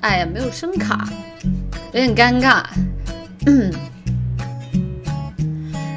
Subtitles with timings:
[0.00, 1.08] 哎呀，没有声卡，
[1.92, 2.62] 有点尴尬。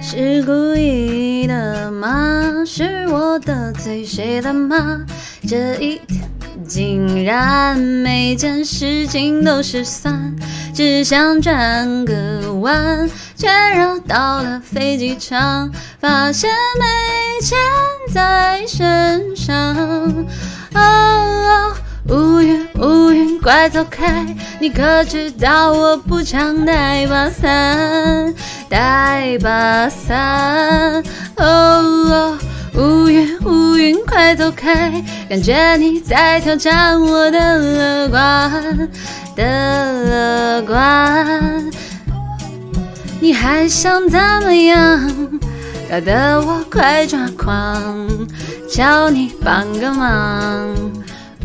[0.00, 2.62] 是故意的吗？
[2.66, 5.04] 是我得罪谁了吗？
[5.48, 6.22] 这一天
[6.66, 10.34] 竟然每件事情都失算，
[10.72, 17.58] 只想转个弯，却绕到了飞机场，发现没钱
[18.12, 19.74] 在身上。
[20.74, 21.03] 哦，
[23.44, 24.24] 快走开！
[24.58, 28.34] 你可知道我不常带把伞，
[28.70, 31.02] 带把伞。
[31.36, 32.38] 哦，
[32.74, 34.90] 乌云乌云，快走开！
[35.28, 38.88] 感觉你在挑战我的乐观
[39.36, 41.70] 的乐观。
[43.20, 45.06] 你还想怎么样？
[45.90, 48.08] 搞得我快抓狂，
[48.70, 50.74] 求你帮个忙。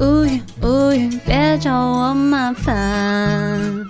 [0.00, 3.84] 乌云乌云，别找我麻烦。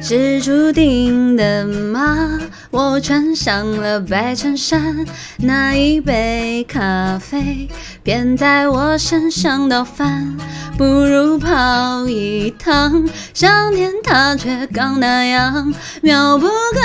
[0.00, 2.38] 是注定的吗？
[2.70, 5.06] 我穿上了白衬衫，
[5.38, 7.68] 那一杯咖啡
[8.02, 10.36] 偏在我身上倒翻，
[10.76, 16.80] 不如跑一趟，想念他却刚那样，妙不可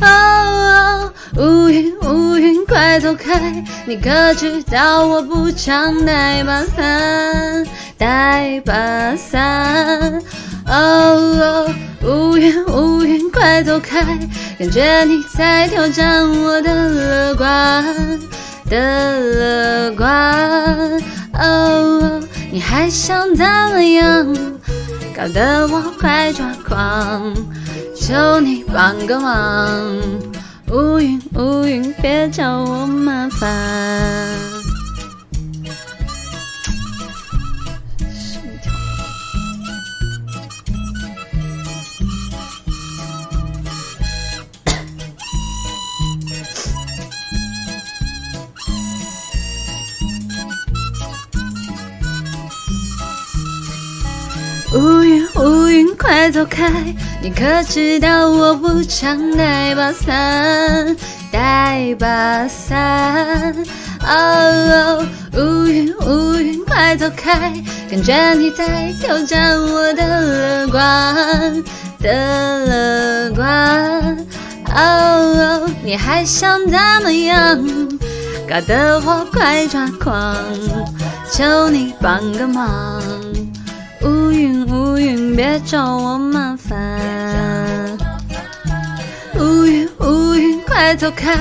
[0.00, 3.64] 哦，乌云乌云，快走开！
[3.86, 7.66] 你可知道我不常带把伞，
[7.98, 8.72] 带把
[9.16, 10.22] 伞。
[10.66, 11.66] 哦，
[12.02, 14.02] 乌云乌云，快走开！
[14.58, 17.84] 感觉你在挑战我的乐观
[18.68, 21.02] 的乐观。
[21.34, 24.49] 哦，你还想怎么样？
[25.20, 27.34] 搞得我快抓狂，
[27.94, 29.78] 求你帮个忙。
[30.72, 34.49] 乌云乌云，别找我麻烦。
[56.10, 56.68] 快走开！
[57.22, 60.96] 你可知道我不常带把伞，
[61.30, 63.54] 带把伞。
[64.00, 67.52] 哦，乌云乌云，快走开！
[67.88, 71.62] 感觉你在挑战我的乐观
[72.00, 74.26] 的乐观。
[74.74, 77.56] 哦，你还想怎么样？
[78.48, 80.36] 搞得我快抓狂，
[81.30, 83.00] 求你帮个忙。
[84.02, 87.98] 乌云乌云，别找我麻烦。
[89.38, 91.36] 乌云乌云，快走开！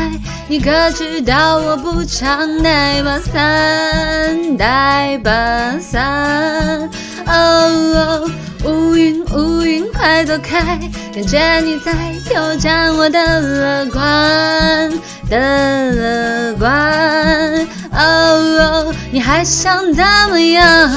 [0.48, 5.32] 你可知道我不常带把伞，带把
[5.80, 6.90] 伞。
[7.26, 8.30] 哦，
[8.66, 10.80] 乌云乌云，快走开！
[11.14, 11.94] 感觉你在
[12.26, 14.92] 挑战我的乐观
[15.30, 17.68] 的乐观。
[17.92, 20.90] 哦哦，你还想怎么样？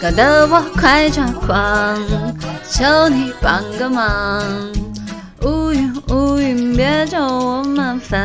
[0.00, 1.96] 搞得我快抓狂，
[2.70, 4.42] 求你帮个忙。
[5.42, 8.18] 乌云乌云，别找我麻烦。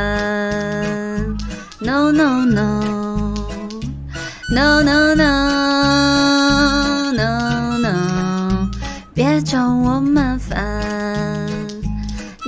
[1.79, 2.83] No no no
[4.51, 5.23] no no no
[7.13, 8.69] no no，
[9.13, 11.47] 别找我麻烦。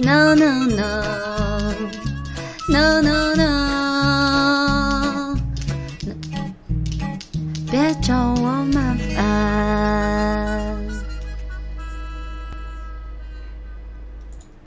[0.03, 3.50] No no no！No no no！。
[7.71, 9.90] 别找我麻烦。